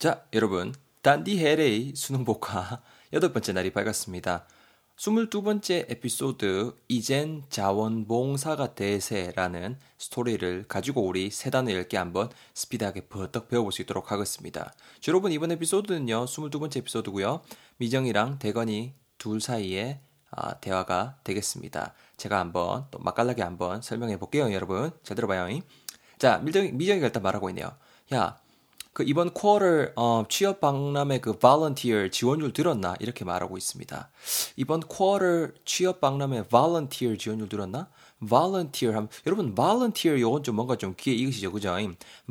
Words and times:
자, 0.00 0.24
여러분. 0.32 0.74
단디 1.02 1.38
헤레이 1.38 1.92
수능 1.94 2.24
복화 2.24 2.80
여덟 3.12 3.34
번째 3.34 3.52
날이 3.52 3.70
밝았습니다. 3.70 4.46
22번째 4.96 5.90
에피소드 5.90 6.74
이젠 6.88 7.44
자원봉사가 7.50 8.74
대세라는 8.74 9.78
스토리를 9.98 10.64
가지고 10.68 11.02
우리 11.02 11.30
세 11.30 11.50
단어 11.50 11.70
읽기 11.72 11.96
한번 11.96 12.30
스피드하게 12.54 13.08
버떡 13.08 13.50
배워볼 13.50 13.72
수 13.72 13.82
있도록 13.82 14.10
하겠습니다. 14.10 14.72
여러분 15.06 15.32
이번 15.32 15.52
에피소드는요 15.52 16.24
22번째 16.24 16.78
에피소드고요. 16.78 17.42
미정이랑 17.76 18.38
대건이 18.38 18.94
둘 19.18 19.42
사이에 19.42 20.00
아, 20.30 20.54
대화가 20.60 21.18
되겠습니다. 21.24 21.92
제가 22.16 22.38
한번 22.38 22.86
또 22.90 22.98
맛깔나게 23.00 23.42
한번 23.42 23.82
설명해 23.82 24.18
볼게요 24.18 24.50
여러분. 24.50 24.92
잘 25.02 25.14
들어봐요. 25.14 25.60
자 26.18 26.38
미정, 26.38 26.74
미정이가 26.74 27.04
일단 27.04 27.22
말하고 27.22 27.50
있네요. 27.50 27.76
야 28.14 28.40
그 29.00 29.04
이번 29.06 29.32
쿼터 29.32 29.92
어, 29.96 30.24
취업 30.28 30.60
박람회 30.60 31.20
그 31.20 31.38
volunteer 31.38 32.10
지원율 32.10 32.52
들었나 32.52 32.96
이렇게 33.00 33.24
말하고 33.24 33.56
있습니다. 33.56 34.10
이번 34.56 34.80
쿼터 34.80 35.54
취업 35.64 36.02
박람회 36.02 36.48
volunteer 36.48 37.16
지원율 37.16 37.48
들었나? 37.48 37.88
volunteer 38.22 38.94
하면 38.94 39.08
여러분 39.26 39.54
volunteer 39.54 40.20
요건 40.20 40.42
좀 40.42 40.56
뭔가 40.56 40.76
좀 40.76 40.94
귀에 40.98 41.14
익으시죠, 41.14 41.50
그죠? 41.50 41.74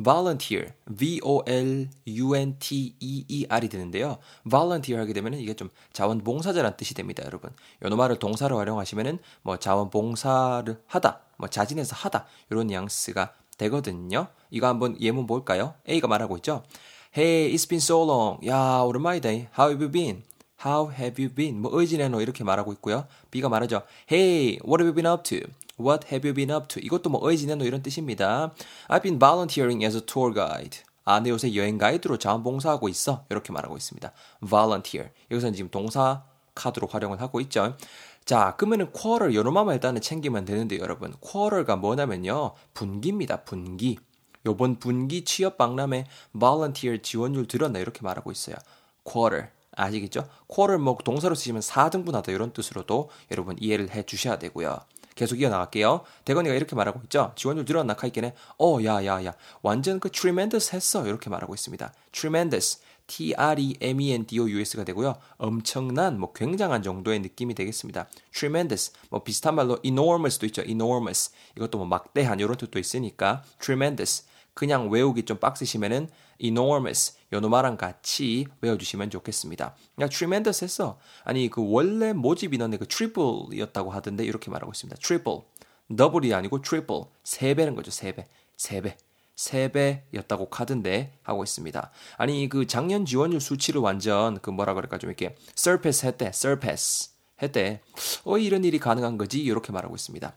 volunteer, 0.00 0.74
v 0.86 1.18
o 1.24 1.42
l 1.44 1.88
u 2.06 2.36
n 2.36 2.56
t 2.60 2.94
e 3.00 3.24
e 3.26 3.46
r이 3.48 3.68
되는데요. 3.68 4.18
volunteer 4.48 5.00
하게 5.00 5.12
되면은 5.12 5.40
이게 5.40 5.54
좀 5.54 5.70
자원봉사자란 5.92 6.76
뜻이 6.76 6.94
됩니다, 6.94 7.24
여러분. 7.26 7.50
요노 7.82 7.96
말을 7.96 8.20
동사로 8.20 8.58
활용하시면은 8.58 9.18
뭐 9.42 9.56
자원봉사를 9.56 10.80
하다, 10.86 11.20
뭐 11.36 11.48
자진해서 11.48 11.96
하다 11.96 12.26
이런 12.48 12.68
뉘앙스가 12.68 13.34
되거든요. 13.60 14.28
이거 14.50 14.66
한번 14.66 14.96
예문 15.00 15.26
볼까요? 15.26 15.74
A가 15.88 16.08
말하고 16.08 16.36
있죠. 16.38 16.62
Hey, 17.16 17.52
it's 17.52 17.68
been 17.68 17.78
so 17.78 18.04
long. 18.04 18.46
야, 18.46 18.80
오랜만이다. 18.80 19.28
How 19.28 19.68
have 19.70 19.82
you 19.82 19.90
been? 19.90 20.22
How 20.64 20.92
have 20.92 21.22
you 21.22 21.34
been? 21.34 21.60
뭐 21.60 21.70
의지네노 21.72 22.20
이렇게 22.20 22.44
말하고 22.44 22.72
있고요. 22.74 23.06
B가 23.30 23.48
말하죠. 23.48 23.82
Hey, 24.10 24.58
what 24.64 24.82
have 24.82 24.86
you 24.86 24.94
been 24.94 25.10
up 25.10 25.22
to? 25.24 25.50
What 25.78 26.06
have 26.12 26.28
you 26.28 26.34
been 26.34 26.50
up 26.50 26.68
to? 26.68 26.82
이것도 26.82 27.10
뭐 27.10 27.20
의지네노 27.28 27.64
이런 27.64 27.82
뜻입니다. 27.82 28.52
I've 28.88 29.02
been 29.02 29.18
volunteering 29.18 29.84
as 29.84 29.96
a 29.96 30.02
tour 30.02 30.32
guide. 30.34 30.82
아, 31.04 31.20
내 31.20 31.30
요새 31.30 31.54
여행 31.54 31.78
가이드로 31.78 32.18
자원봉사하고 32.18 32.88
있어. 32.88 33.24
이렇게 33.30 33.52
말하고 33.52 33.76
있습니다. 33.76 34.12
volunteer. 34.46 35.10
여기서는 35.30 35.54
지금 35.54 35.70
동사 35.70 36.22
카드로 36.54 36.86
활용을 36.86 37.20
하고 37.20 37.40
있죠. 37.40 37.76
자, 38.24 38.54
그러면은 38.56 38.92
쿼럴 38.92 39.34
요놈만 39.34 39.74
일단은 39.74 40.00
챙기면 40.00 40.44
되는데 40.44 40.78
여러분. 40.78 41.12
쿼럴가 41.20 41.76
뭐냐면요. 41.76 42.54
분기입니다. 42.74 43.44
분기. 43.44 43.98
요번 44.46 44.78
분기 44.78 45.24
취업 45.24 45.58
박람회 45.58 46.06
volunteer 46.38 47.02
지원율 47.02 47.46
들었나 47.46 47.78
이렇게 47.78 48.00
말하고 48.02 48.32
있어요. 48.32 48.56
quarter 49.04 49.48
아시겠죠? 49.76 50.28
quarter 50.48 50.82
뭐 50.82 50.96
동사로 50.96 51.34
쓰시면 51.34 51.60
4등분하다 51.60 52.28
이런 52.30 52.52
뜻으로도 52.52 53.10
여러분 53.30 53.56
이해를 53.58 53.90
해 53.90 54.02
주셔야 54.02 54.38
되고요. 54.38 54.78
계속 55.20 55.38
이어나갈게요. 55.38 56.00
대건이가 56.24 56.54
이렇게 56.54 56.74
말하고 56.74 56.98
있죠. 57.04 57.32
지원율 57.36 57.66
늘었나 57.68 57.92
카이께네. 57.92 58.34
어, 58.58 58.78
야, 58.84 59.04
야, 59.04 59.22
야. 59.22 59.34
완전 59.60 60.00
그 60.00 60.10
tremendous 60.10 60.74
했어. 60.74 61.06
이렇게 61.06 61.28
말하고 61.28 61.52
있습니다. 61.52 61.92
tremendous. 62.10 62.80
T-R-E-M-E-N-D-O-U-S가 63.06 64.84
되고요. 64.84 65.16
엄청난, 65.36 66.18
뭐 66.18 66.32
굉장한 66.32 66.82
정도의 66.82 67.20
느낌이 67.20 67.54
되겠습니다. 67.54 68.08
tremendous, 68.32 68.92
뭐 69.10 69.22
비슷한 69.22 69.56
말로 69.56 69.78
enormous도 69.82 70.46
있죠. 70.46 70.62
enormous. 70.62 71.32
이것도 71.54 71.76
뭐 71.76 71.86
막대한 71.86 72.40
이런 72.40 72.56
뜻도 72.56 72.78
있으니까 72.78 73.42
tremendous. 73.60 74.24
그냥 74.54 74.88
외우기 74.88 75.24
좀 75.24 75.36
빡세시면은 75.36 76.08
enormous 76.38 77.18
요노마랑 77.32 77.76
같이 77.76 78.46
외워주시면 78.60 79.10
좋겠습니다. 79.10 79.74
그냥 79.94 80.08
tremendous 80.10 80.64
했어. 80.64 80.98
아니 81.24 81.48
그 81.48 81.62
원래 81.64 82.12
모집 82.12 82.54
인원의 82.54 82.78
그 82.78 82.88
triple이었다고 82.88 83.90
하던데 83.90 84.24
이렇게 84.24 84.50
말하고 84.50 84.72
있습니다. 84.72 85.00
triple, 85.00 85.40
더블이 85.96 86.34
아니고 86.34 86.62
triple, 86.62 87.04
세 87.24 87.54
배는 87.54 87.74
거죠. 87.74 87.90
세 87.90 88.12
배, 88.12 88.26
세 88.56 88.80
배. 88.80 88.96
3배였다고 89.40 90.50
카던데 90.50 91.18
하고 91.22 91.42
있습니다. 91.42 91.90
아니 92.18 92.48
그 92.48 92.66
작년 92.66 93.06
지원율 93.06 93.40
수치를 93.40 93.80
완전 93.80 94.38
그 94.40 94.50
뭐라 94.50 94.74
그럴까 94.74 94.98
좀 94.98 95.08
이렇게 95.08 95.34
surpass 95.56 96.06
했대. 96.06 96.26
surpass 96.26 97.10
했대. 97.42 97.80
어 98.24 98.38
이런 98.38 98.64
일이 98.64 98.78
가능한 98.78 99.16
거지 99.16 99.42
이렇게 99.42 99.72
말하고 99.72 99.94
있습니다. 99.94 100.34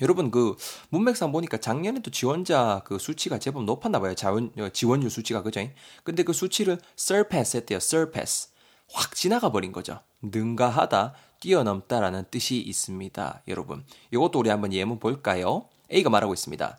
여러분 0.00 0.30
그 0.30 0.56
문맥상 0.88 1.30
보니까 1.30 1.58
작년에도 1.58 2.10
지원자 2.10 2.82
그 2.84 2.98
수치가 2.98 3.38
제법 3.38 3.64
높았나 3.64 4.00
봐요. 4.00 4.14
자원, 4.14 4.50
어, 4.58 4.68
지원율 4.70 5.10
수치가 5.10 5.42
그죠? 5.42 5.60
근데 6.02 6.22
그 6.22 6.32
수치를 6.32 6.78
surpass 6.98 7.56
했대요. 7.56 7.78
surpass. 7.78 8.48
확 8.92 9.14
지나가 9.14 9.50
버린 9.50 9.72
거죠. 9.72 10.00
능가하다, 10.22 11.14
뛰어넘다라는 11.40 12.24
뜻이 12.30 12.58
있습니다. 12.60 13.42
여러분. 13.48 13.84
이것도 14.10 14.38
우리 14.40 14.50
한번 14.50 14.72
예문 14.72 14.98
볼까요? 14.98 15.68
A가 15.92 16.10
말하고 16.10 16.34
있습니다. 16.34 16.78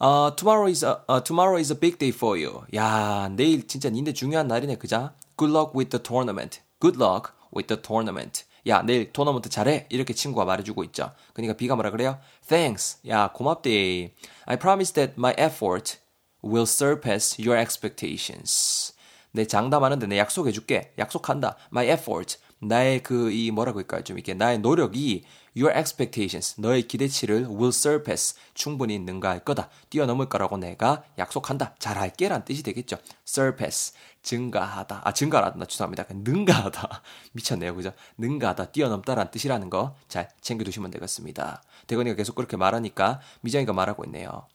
Uh, 0.00 0.36
tomorrow 0.36 0.68
is 0.68 0.84
a, 0.84 0.96
uh, 1.08 1.22
tomorrow 1.24 1.58
is 1.58 1.72
a 1.72 1.78
big 1.78 1.98
day 1.98 2.12
for 2.14 2.38
you. 2.38 2.62
야, 2.74 3.28
내일 3.28 3.66
진짜 3.66 3.88
니네 3.88 4.12
중요한 4.12 4.48
날이네, 4.48 4.76
그자? 4.76 5.14
Good 5.38 5.56
luck 5.56 5.72
with 5.74 5.90
the 5.90 6.02
tournament. 6.02 6.60
Good 6.80 7.00
luck 7.02 7.32
with 7.54 7.68
the 7.68 7.80
tournament. 7.80 8.44
야, 8.66 8.82
내일 8.82 9.12
토너먼트 9.12 9.50
잘해. 9.50 9.86
이렇게 9.90 10.14
친구가 10.14 10.44
말해주고 10.44 10.84
있죠. 10.84 11.12
그러니까 11.32 11.56
B가 11.56 11.74
뭐라 11.74 11.90
그래요? 11.90 12.18
Thanks. 12.48 12.98
야, 13.08 13.30
고맙대. 13.32 14.14
I 14.46 14.58
promise 14.58 14.92
that 14.94 15.14
my 15.18 15.34
effort 15.38 15.98
will 16.42 16.66
surpass 16.66 17.40
your 17.40 17.60
expectations. 17.60 18.94
내 19.32 19.46
장담하는데 19.46 20.06
내 20.06 20.18
약속해줄게. 20.18 20.92
약속한다. 20.98 21.56
My 21.72 21.88
effort. 21.88 22.38
나의 22.60 23.02
그, 23.02 23.30
이 23.30 23.50
뭐라고 23.50 23.78
할까요? 23.78 24.02
좀 24.02 24.16
이렇게 24.18 24.34
나의 24.34 24.58
노력이 24.58 25.24
your 25.56 25.76
expectations, 25.76 26.60
너의 26.60 26.82
기대치를 26.82 27.46
will 27.48 27.68
surpass, 27.68 28.34
충분히 28.54 28.98
능가할 28.98 29.40
거다, 29.40 29.68
뛰어넘을 29.90 30.28
거라고 30.28 30.56
내가 30.56 31.04
약속한다, 31.18 31.74
잘할게 31.78 32.28
라는 32.28 32.44
뜻이 32.44 32.62
되겠죠. 32.62 32.96
surpass, 33.26 33.92
증가하다, 34.22 35.02
아, 35.04 35.12
증가하다, 35.12 35.64
죄송합니다. 35.66 36.06
능가하다. 36.10 37.02
미쳤네요, 37.32 37.74
그죠? 37.74 37.92
능가하다, 38.18 38.72
뛰어넘다라는 38.72 39.30
뜻이라는 39.30 39.70
거 39.70 39.96
잘 40.08 40.28
챙겨 40.40 40.64
두시면 40.64 40.90
되겠습니다. 40.92 41.62
대건이가 41.86 42.16
계속 42.16 42.34
그렇게 42.34 42.56
말하니까 42.56 43.20
미정이가 43.40 43.72
말하고 43.72 44.04
있네요. 44.06 44.46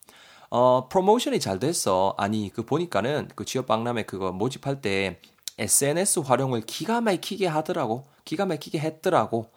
어, 0.50 0.88
프로모션이 0.90 1.40
잘 1.40 1.60
됐어. 1.60 2.16
아니, 2.18 2.50
그 2.54 2.66
보니까는 2.66 3.30
그 3.36 3.46
취업 3.46 3.68
박람회 3.68 4.04
그거 4.04 4.32
모집할 4.32 4.82
때 4.82 5.20
SNS 5.60 6.20
활용을 6.20 6.62
기가 6.62 7.02
막히게 7.02 7.46
하더라고. 7.48 8.08
기가 8.26 8.46
막히게 8.46 8.80
했더라고. 8.80 9.52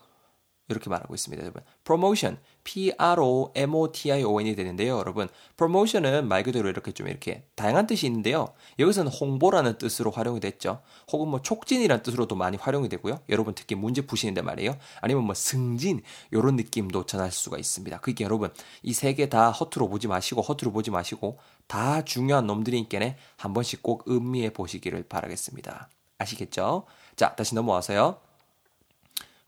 이렇게 0.69 0.89
말하고 0.89 1.15
있습니다, 1.15 1.43
여러분. 1.43 1.63
promotion, 1.85 2.39
p-r-o-m-o-t-i-o-n이 2.65 4.55
되는데요, 4.57 4.99
여러분. 4.99 5.29
promotion은 5.57 6.29
말 6.29 6.43
그대로 6.43 6.69
이렇게 6.69 6.93
좀 6.93 7.09
이렇게 7.09 7.45
다양한 7.57 7.87
뜻이 7.87 8.07
있는데요. 8.07 8.55
여기서는 8.79 9.11
홍보라는 9.11 9.79
뜻으로 9.79 10.11
활용이 10.11 10.41
됐죠. 10.41 10.81
혹은 11.13 11.29
뭐 11.29 11.43
촉진이라는 11.43 12.03
뜻으로도 12.03 12.37
많이 12.37 12.57
활용이 12.57 12.89
되고요. 12.89 13.21
여러분 13.29 13.55
특히 13.55 13.75
문제 13.75 14.03
푸시는데 14.03 14.43
말이에요. 14.43 14.77
아니면 15.01 15.25
뭐 15.25 15.35
승진 15.35 16.01
이런 16.31 16.57
느낌도 16.57 17.07
전할 17.07 17.31
수가 17.33 17.59
있습니다. 17.59 17.99
그게 18.01 18.25
여러분 18.25 18.51
이 18.83 18.91
세 18.93 19.15
개 19.15 19.29
다 19.29 19.51
허투루 19.51 19.89
보지 19.89 20.09
마시고 20.09 20.43
허투루 20.43 20.73
보지 20.73 20.91
마시고 20.91 21.39
다 21.67 22.03
중요한 22.03 22.47
놈들이니까 22.47 22.99
한 23.37 23.53
번씩 23.53 23.83
꼭 23.83 24.05
음미해 24.09 24.53
보시기를 24.53 25.05
바라겠습니다. 25.09 25.89
아시겠죠? 26.19 26.85
자, 27.17 27.35
다시 27.35 27.55
넘어와서요. 27.55 28.32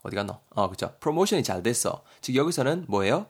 어디 0.04 0.14
갔노? 0.14 0.38
어, 0.50 0.68
그죠. 0.70 0.94
프로모션이 1.00 1.42
잘 1.42 1.62
됐어. 1.62 2.04
즉, 2.20 2.36
여기서는 2.36 2.84
뭐예요? 2.88 3.26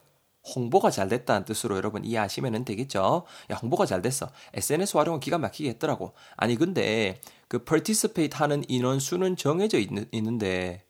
홍보가 0.55 0.91
잘 0.91 1.09
됐다는 1.09 1.47
뜻으로 1.47 1.77
여러분 1.77 2.05
이해하시면 2.05 2.67
되겠죠. 2.67 3.25
야, 3.51 3.57
홍보가 3.57 3.87
잘 3.87 4.03
됐어. 4.03 4.29
SNS 4.53 4.99
활용은 4.99 5.21
기가 5.21 5.39
막히게 5.39 5.71
했더라고. 5.71 6.13
아니, 6.37 6.57
근데 6.57 7.21
그 7.49 7.65
participate 7.65 8.37
하는 8.39 8.63
인원 8.69 9.01
수는 9.01 9.37
정해져 9.37 9.79
있, 9.79 9.89
있는데 10.13 10.85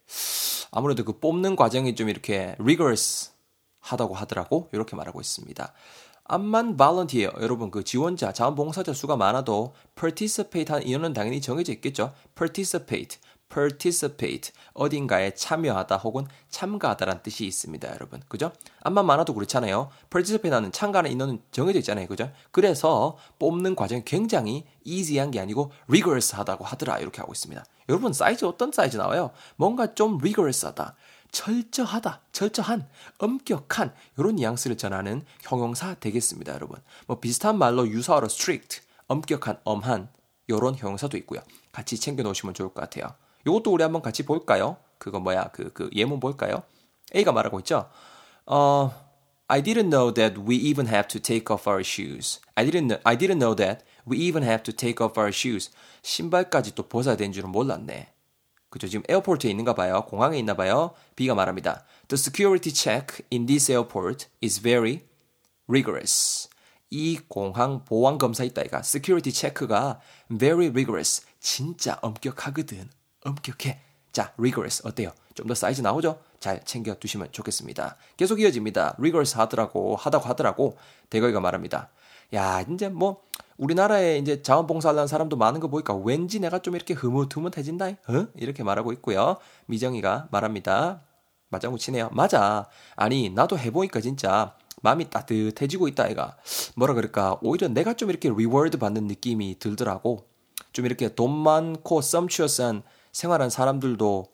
아무래도 0.72 1.04
그 1.04 1.20
뽑는 1.20 1.54
과정이 1.54 1.94
좀 1.94 2.08
이렇게 2.08 2.56
rigorous 2.58 3.30
하다고 3.78 4.14
하더라고. 4.14 4.68
이렇게 4.72 4.96
말하고 4.96 5.20
있습니다. 5.20 5.72
암만 6.26 6.78
volunteer, 6.78 7.30
여러분 7.42 7.70
그 7.70 7.84
지원자, 7.84 8.32
자원봉사자 8.32 8.94
수가 8.94 9.16
많아도 9.16 9.74
participate 9.94 10.72
하는 10.72 10.86
인원은 10.86 11.12
당연히 11.12 11.40
정해져 11.40 11.72
있겠죠. 11.74 12.14
participate. 12.34 13.18
Participate 13.54 14.52
어딘가에 14.72 15.34
참여하다 15.34 15.96
혹은 15.98 16.26
참가하다라는 16.48 17.22
뜻이 17.22 17.46
있습니다, 17.46 17.88
여러분. 17.92 18.20
그죠? 18.28 18.52
암만 18.80 19.06
많아도 19.06 19.32
그렇잖아요. 19.32 19.90
participate 20.10 20.52
하는 20.52 20.72
참가하는 20.72 21.12
인원은 21.12 21.40
정해져 21.52 21.78
있잖아요. 21.78 22.08
그죠? 22.08 22.32
그래서 22.50 23.16
뽑는 23.38 23.76
과정이 23.76 24.04
굉장히 24.04 24.64
easy한 24.82 25.30
게 25.30 25.38
아니고 25.38 25.70
rigorous 25.88 26.34
하다고 26.34 26.64
하더라. 26.64 26.98
이렇게 26.98 27.20
하고 27.20 27.32
있습니다. 27.32 27.64
여러분 27.88 28.12
사이즈 28.12 28.44
어떤 28.44 28.72
사이즈 28.72 28.96
나와요? 28.96 29.30
뭔가 29.56 29.94
좀 29.94 30.16
rigorous 30.16 30.66
하다. 30.66 30.96
철저하다, 31.30 32.20
철저한, 32.30 32.88
엄격한 33.18 33.92
이런 34.16 34.36
뉘앙스를 34.36 34.76
전하는 34.76 35.22
형용사 35.42 35.94
되겠습니다, 35.94 36.54
여러분. 36.54 36.78
뭐 37.08 37.18
비슷한 37.18 37.58
말로 37.58 37.88
유사어로 37.88 38.26
strict, 38.26 38.82
엄격한, 39.08 39.58
엄한 39.64 40.08
요런 40.48 40.76
형용사도 40.76 41.16
있고요. 41.18 41.40
같이 41.72 41.98
챙겨 41.98 42.22
놓으시면 42.22 42.54
좋을 42.54 42.68
것 42.68 42.80
같아요. 42.82 43.08
요것도 43.46 43.72
우리 43.72 43.82
한번 43.82 44.02
같이 44.02 44.24
볼까요? 44.24 44.76
그거 44.98 45.20
뭐야? 45.20 45.50
그, 45.52 45.72
그 45.72 45.90
예문 45.94 46.20
볼까요? 46.20 46.62
A가 47.14 47.32
말하고 47.32 47.58
있죠. 47.60 47.88
어, 48.46 48.92
I 49.46 49.62
didn't 49.62 49.90
know 49.90 50.12
that 50.14 50.40
we 50.40 50.56
even 50.56 50.86
have 50.88 51.06
to 51.08 51.20
take 51.20 51.54
off 51.54 51.68
our 51.68 51.82
shoes. 51.82 52.40
I 52.54 52.64
didn't 52.68 52.98
I 53.04 53.16
didn't 53.16 53.38
know 53.38 53.54
that 53.54 53.84
we 54.08 54.16
even 54.18 54.42
have 54.42 54.62
to 54.62 54.72
take 54.72 55.04
off 55.04 55.20
our 55.20 55.28
shoes. 55.28 55.70
신발까지 56.02 56.74
또 56.74 56.88
벗어야 56.88 57.16
되는 57.16 57.32
줄은 57.32 57.50
몰랐네. 57.50 58.08
그죠? 58.70 58.88
지금 58.88 59.04
에어포트에 59.08 59.50
있는가 59.50 59.74
봐요. 59.74 60.04
공항에 60.08 60.38
있나 60.38 60.54
봐요. 60.54 60.94
B가 61.14 61.34
말합니다. 61.34 61.84
The 62.08 62.18
security 62.18 62.72
check 62.74 63.24
in 63.30 63.46
this 63.46 63.70
airport 63.70 64.26
is 64.42 64.60
very 64.60 65.02
rigorous. 65.68 66.48
이 66.90 67.18
공항 67.28 67.84
보안 67.84 68.18
검사 68.18 68.44
있다 68.44 68.62
이가 68.62 68.78
security 68.78 69.32
체크가 69.32 70.00
very 70.36 70.68
rigorous. 70.68 71.22
진짜 71.38 71.98
엄격하거든. 72.00 72.88
엄격해. 73.24 73.80
자, 74.12 74.32
rigorous 74.38 74.86
어때요? 74.86 75.10
좀 75.34 75.48
더 75.48 75.54
사이즈 75.54 75.80
나오죠? 75.80 76.20
잘 76.38 76.64
챙겨 76.64 76.94
두시면 76.94 77.28
좋겠습니다. 77.32 77.96
계속 78.16 78.40
이어집니다. 78.40 78.94
rigorous 78.98 79.36
하더라고 79.36 79.96
하다고 79.96 80.28
하더라고 80.28 80.76
대거이가 81.10 81.40
말합니다. 81.40 81.90
야, 82.34 82.60
이제 82.70 82.88
뭐 82.88 83.22
우리나라에 83.56 84.18
이제 84.18 84.42
자원봉사하는 84.42 85.06
사람도 85.06 85.36
많은 85.36 85.60
거 85.60 85.68
보니까 85.68 85.94
왠지 85.94 86.38
내가 86.38 86.60
좀 86.60 86.76
이렇게 86.76 86.94
흐뭇흐뭇해진다. 86.94 87.86
어? 87.86 88.26
이렇게 88.36 88.62
말하고 88.62 88.92
있고요. 88.92 89.36
미정이가 89.66 90.28
말합니다. 90.30 91.02
맞장구 91.48 91.78
치네요. 91.78 92.10
맞아. 92.12 92.68
아니, 92.96 93.30
나도 93.30 93.58
해보니까 93.58 94.00
진짜 94.00 94.56
마음이 94.82 95.10
따뜻해지고 95.10 95.88
있다, 95.88 96.08
애가. 96.08 96.36
뭐라 96.76 96.94
그럴까. 96.94 97.38
오히려 97.42 97.68
내가 97.68 97.94
좀 97.94 98.10
이렇게 98.10 98.28
reward 98.28 98.78
받는 98.78 99.06
느낌이 99.06 99.58
들더라고. 99.58 100.26
좀 100.72 100.86
이렇게 100.86 101.14
돈 101.14 101.30
많고 101.30 102.00
썸추어스한 102.00 102.82
생활한 103.14 103.48
사람들도 103.48 104.26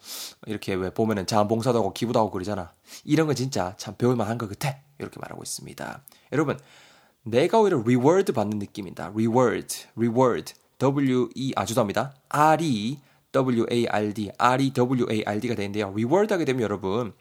이렇게 0.46 0.74
왜 0.74 0.90
보면은 0.90 1.26
자원봉사도 1.26 1.78
하고 1.78 1.92
기부도 1.92 2.18
하고 2.18 2.30
그러잖아. 2.30 2.72
이런 3.04 3.26
거 3.26 3.34
진짜 3.34 3.74
참 3.76 3.94
배울 3.96 4.16
만한 4.16 4.38
것 4.38 4.48
같아. 4.48 4.78
이렇게 4.98 5.20
말하고 5.20 5.42
있습니다. 5.42 6.02
여러분, 6.32 6.58
내가 7.22 7.60
오히려 7.60 7.78
reward 7.80 8.32
받는 8.32 8.58
느낌이다. 8.58 9.12
reward, 9.14 9.86
reward, 9.96 10.54
W-E, 10.78 11.52
아, 11.56 11.66
죄송합니다. 11.66 12.14
R-E, 12.30 12.98
W-A-R-D, 13.32 14.32
R-E-W-A-R-D가 14.38 15.54
되는데요. 15.54 15.88
reward 15.88 16.32
하게 16.32 16.46
되면 16.46 16.62
여러분, 16.62 17.12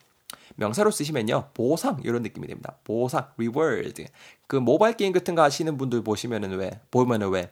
명사로 0.55 0.91
쓰시면요. 0.91 1.49
보상, 1.53 1.99
이런 2.05 2.21
느낌이 2.21 2.47
됩니다. 2.47 2.77
보상, 2.85 3.27
reward. 3.37 4.05
그 4.47 4.55
모바일 4.55 4.95
게임 4.95 5.11
같은 5.11 5.35
거 5.35 5.43
하시는 5.43 5.77
분들 5.77 6.03
보시면은 6.03 6.57
왜, 6.57 6.79
보면은 6.89 7.29
왜, 7.29 7.51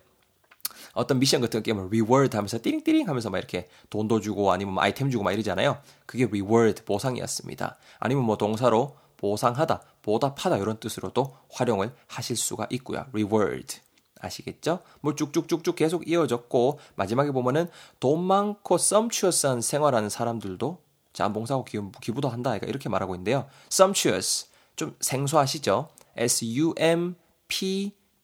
어떤 0.98 1.20
미션 1.20 1.42
같은 1.42 1.62
게임을 1.62 1.86
reward 1.86 2.36
하면서 2.36 2.60
띠링띠링 2.60 3.08
하면서 3.08 3.30
막 3.30 3.38
이렇게 3.38 3.70
돈도 3.90 4.20
주고 4.20 4.52
아니면 4.52 4.74
뭐 4.74 4.84
아이템 4.84 5.12
주고 5.12 5.24
막 5.24 5.32
이러잖아요. 5.32 5.78
그게 6.06 6.26
reward, 6.26 6.84
보상이었습니다. 6.84 7.78
아니면 8.00 8.24
뭐 8.26 8.38
동사로 8.38 8.98
보상하다, 9.18 9.82
보답하다 10.02 10.58
이런 10.58 10.80
뜻으로도 10.80 11.36
활용을 11.52 11.94
하실 12.08 12.36
수가 12.36 12.68
있고요. 12.72 13.06
reward. 13.14 13.80
아시겠죠? 14.20 14.80
뭐 15.02 15.14
쭉쭉쭉쭉 15.14 15.76
계속 15.76 16.10
이어졌고 16.10 16.80
마지막에 16.96 17.30
보면은 17.32 17.70
돈 18.00 18.24
많고 18.24 18.80
썸추어스한 18.80 19.62
생활하는 19.62 20.10
사람들도 20.10 20.82
자원봉사하고 21.14 21.66
기부, 22.02 22.22
도 22.22 22.30
한다. 22.30 22.56
이렇게 22.58 22.90
말하고 22.90 23.14
있는데요. 23.14 23.48
sumptuous 23.72 24.48
좀 24.76 24.96
생소하시죠? 25.00 25.90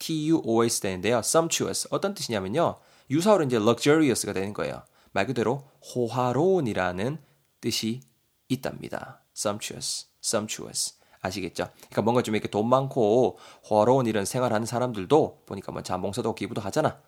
S-U-M-P-T-U-O-S 0.04 0.82
되는데요. 0.82 1.20
sumptuous 1.20 1.88
어떤 1.92 2.14
뜻이냐면요. 2.14 2.76
유사어로 3.10 3.46
이제 3.46 3.56
luxurious가 3.58 4.34
되는 4.34 4.54
거예요. 4.54 4.84
말 5.12 5.26
그대로 5.26 5.64
호화로운이라는 5.96 7.18
뜻이 7.62 8.02
있답니다. 8.50 9.22
sumptuous, 9.36 10.08
sumptuous. 10.24 10.96
아시겠죠? 11.22 11.70
그러니까 11.78 12.02
뭔가 12.02 12.22
좀 12.22 12.36
이렇게 12.36 12.50
돈 12.50 12.68
많고 12.68 13.38
호화로운 13.70 14.08
이런 14.08 14.26
생활하는 14.26 14.66
사람들도 14.66 15.44
보니까 15.46 15.72
뭐 15.72 15.82
자몽사도 15.82 16.36
기부도 16.36 16.60
하잖아. 16.60 17.00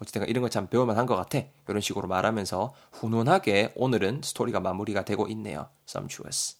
어쨌든 0.00 0.28
이런 0.28 0.42
거 0.42 0.50
참 0.50 0.66
배울만 0.66 0.98
한것 0.98 1.16
같아. 1.16 1.46
이런 1.68 1.80
식으로 1.80 2.06
말하면서 2.06 2.74
훈훈하게 2.92 3.72
오늘은 3.76 4.20
스토리가 4.22 4.60
마무리가 4.60 5.06
되고 5.06 5.26
있네요. 5.28 5.70
sumptuous. 5.88 6.56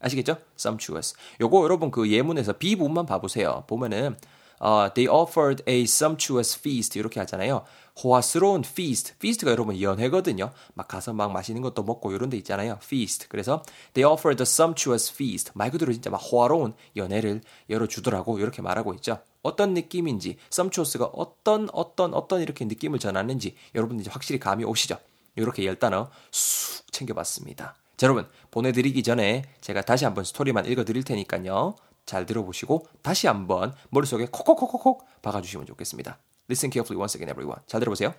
아시겠죠? 0.00 0.38
sumptuous. 0.58 1.14
요거 1.42 1.62
여러분 1.64 1.90
그 1.90 2.10
예문에서 2.10 2.54
B 2.54 2.76
부분만 2.76 3.04
봐보세요. 3.04 3.64
보면은 3.66 4.16
어, 4.58 4.92
they 4.94 5.08
offered 5.08 5.62
a 5.68 5.82
sumptuous 5.82 6.58
feast 6.58 6.98
이렇게 6.98 7.20
하잖아요. 7.20 7.64
호화스러운 8.02 8.62
feast. 8.64 9.14
feast가 9.16 9.50
여러분 9.50 9.80
연회거든요. 9.80 10.52
막 10.74 10.88
가서 10.88 11.12
막 11.12 11.32
맛있는 11.32 11.62
것도 11.62 11.82
먹고 11.82 12.12
이런 12.12 12.28
데 12.28 12.36
있잖아요. 12.38 12.78
feast. 12.82 13.28
그래서 13.28 13.62
they 13.94 14.10
offered 14.10 14.40
a 14.40 14.44
sumptuous 14.44 15.12
feast. 15.12 15.52
말 15.54 15.70
그대로 15.70 15.92
진짜 15.92 16.10
막 16.10 16.18
호화로운 16.18 16.74
연회를 16.96 17.40
열어주더라고. 17.70 18.38
이렇게 18.38 18.60
말하고 18.60 18.92
있죠. 18.94 19.18
어떤 19.42 19.74
느낌인지, 19.74 20.36
sumptuous가 20.52 21.06
어떤 21.06 21.68
어떤 21.72 22.12
어떤 22.14 22.42
이렇게 22.42 22.64
느낌을 22.64 22.98
전하는지 22.98 23.54
여러분 23.74 23.98
이제 24.00 24.10
확실히 24.10 24.40
감이 24.40 24.64
오시죠. 24.64 24.98
이렇게 25.36 25.64
열 25.64 25.78
단어 25.78 26.10
쑥 26.30 26.92
챙겨봤습니다. 26.92 27.76
자, 27.96 28.06
여러분 28.06 28.26
보내드리기 28.50 29.02
전에 29.02 29.44
제가 29.60 29.82
다시 29.82 30.04
한번 30.04 30.24
스토리만 30.24 30.66
읽어드릴 30.66 31.02
테니까요. 31.04 31.76
잘 32.06 32.24
들어보시고 32.24 32.86
다시 33.02 33.26
한번 33.26 33.74
머릿속에 33.90 34.26
콕콕콕콕콕 34.30 35.04
박아주시면 35.22 35.66
좋겠습니다. 35.66 36.18
Listen 36.48 36.72
carefully 36.72 36.98
once 36.98 37.18
again, 37.18 37.28
everyone. 37.30 37.60
잘 37.66 37.80
들어보세요. 37.80 38.14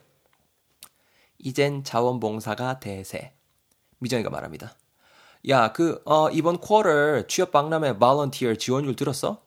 이젠 1.40 1.84
자원봉사가 1.84 2.80
대세. 2.80 3.34
미정이가 4.00 4.30
말합니다. 4.30 4.76
야, 5.50 5.72
그, 5.72 6.02
어, 6.06 6.30
이번 6.30 6.60
쿼터 6.60 7.28
취업 7.28 7.52
박람회 7.52 7.98
volunteer 7.98 8.58
지원율 8.58 8.96
들었어? 8.96 9.42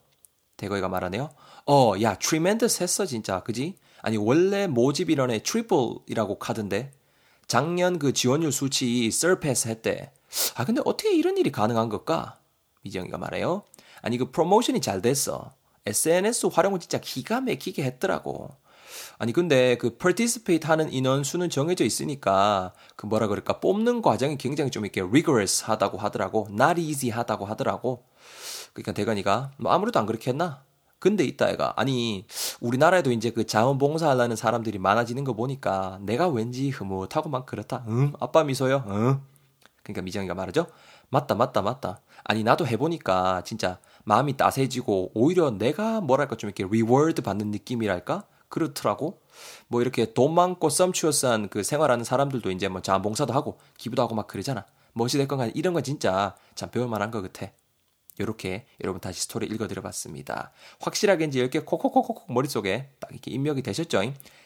대거이가 0.57 0.89
말하네요. 0.89 1.29
어, 1.67 1.93
야, 2.01 2.15
tremendous 2.17 2.81
했어, 2.81 3.05
진짜. 3.05 3.41
그지? 3.43 3.75
아니, 4.01 4.17
원래 4.17 4.67
모집 4.67 5.09
이론에 5.09 5.39
triple이라고 5.39 6.39
카던데. 6.39 6.91
작년 7.47 7.99
그 7.99 8.13
지원율 8.13 8.51
수치 8.51 9.07
surpass 9.07 9.67
했대. 9.67 10.11
아, 10.55 10.65
근데 10.65 10.81
어떻게 10.85 11.13
이런 11.13 11.37
일이 11.37 11.51
가능한 11.51 11.89
걸까? 11.89 12.39
미정이가 12.83 13.17
말해요. 13.17 13.63
아니 14.01 14.17
그 14.17 14.31
프로모션이 14.31 14.81
잘 14.81 15.01
됐어. 15.01 15.51
SNS 15.85 16.47
활용을 16.47 16.79
진짜 16.79 16.99
기가 16.99 17.41
막히게 17.41 17.83
했더라고. 17.83 18.49
아니 19.17 19.33
근데 19.33 19.77
그 19.77 19.97
participate 19.97 20.67
하는 20.67 20.91
인원 20.91 21.23
수는 21.23 21.49
정해져 21.49 21.85
있으니까 21.85 22.73
그 22.95 23.05
뭐라 23.05 23.27
그럴까 23.27 23.59
뽑는 23.59 24.01
과정이 24.01 24.37
굉장히 24.37 24.71
좀 24.71 24.83
이렇게 24.83 25.01
rigorous 25.01 25.63
하다고 25.65 25.97
하더라고. 25.97 26.47
not 26.51 26.81
easy 26.81 27.11
하다고 27.11 27.45
하더라고. 27.45 28.03
그러니까 28.73 28.93
대건이가 28.93 29.51
뭐 29.57 29.71
아무래도 29.71 29.99
안 29.99 30.05
그렇게 30.05 30.31
했나? 30.31 30.63
근데 30.99 31.23
있다 31.23 31.49
애가 31.49 31.73
아니 31.77 32.27
우리나라에도 32.59 33.11
이제 33.11 33.31
그 33.31 33.45
자원봉사 33.45 34.07
하려는 34.09 34.35
사람들이 34.35 34.77
많아지는 34.77 35.23
거 35.23 35.33
보니까 35.33 35.97
내가 36.01 36.27
왠지 36.27 36.69
흐뭇하고 36.69 37.29
막 37.29 37.45
그렇다. 37.45 37.83
응 37.87 38.13
아빠 38.19 38.43
미소요. 38.43 38.83
응. 38.87 39.21
그러니까 39.83 40.01
미정이가 40.03 40.35
말하죠. 40.35 40.67
맞다 41.11 41.35
맞다 41.35 41.61
맞다. 41.61 41.99
아니 42.23 42.43
나도 42.43 42.65
해보니까 42.65 43.43
진짜 43.43 43.79
마음이 44.05 44.37
따스해지고 44.37 45.11
오히려 45.13 45.51
내가 45.51 46.01
뭐랄까 46.01 46.37
좀 46.37 46.49
이렇게 46.49 46.65
reward 46.69 47.21
받는 47.21 47.51
느낌이랄까? 47.51 48.23
그렇더라고. 48.47 49.21
뭐 49.67 49.81
이렇게 49.81 50.13
돈 50.13 50.33
많고 50.33 50.69
sumptuous한 50.69 51.49
그 51.49 51.63
생활하는 51.63 52.03
사람들도 52.03 52.49
이제 52.51 52.67
뭐 52.69 52.81
자원봉사도 52.81 53.33
하고 53.33 53.59
기부도 53.77 54.01
하고 54.01 54.15
막 54.15 54.27
그러잖아. 54.27 54.65
뭣이 54.93 55.11
됐건 55.11 55.37
간에 55.37 55.51
이런 55.53 55.73
건 55.73 55.83
진짜 55.83 56.35
참 56.55 56.71
배울만한 56.71 57.11
것 57.11 57.21
같아. 57.21 57.51
요렇게 58.19 58.65
여러분 58.83 59.01
다시 59.01 59.21
스토리 59.21 59.47
읽어드려 59.47 59.81
봤습니다. 59.81 60.51
확실하게 60.79 61.25
이제 61.25 61.39
이렇게 61.39 61.59
콕콕콕콕 61.59 62.31
머릿속에 62.31 62.89
딱 62.99 63.11
이렇게 63.11 63.31
입력이 63.31 63.61
되셨죠? 63.63 64.01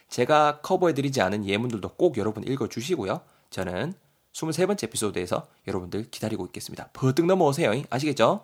제가 0.10 0.62
커버해드리지 0.62 1.22
않은 1.22 1.46
예문들도 1.46 1.90
꼭 1.96 2.18
여러분 2.18 2.44
읽어주시고요. 2.48 3.22
저는 3.50 3.94
23번째 4.36 4.84
에피소드에서 4.84 5.48
여러분들 5.68 6.10
기다리고 6.12 6.46
있겠습니다. 6.48 6.90
버뜩 6.94 7.26
넘어오세요. 7.26 7.72
아시겠죠? 7.90 8.44